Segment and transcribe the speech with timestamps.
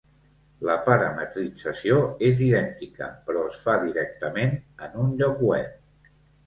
[0.69, 1.99] La parametrització
[2.31, 6.15] és idèntica, però es fa directament en un lloc web.